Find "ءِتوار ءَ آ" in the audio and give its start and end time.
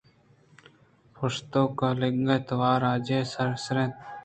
2.35-2.91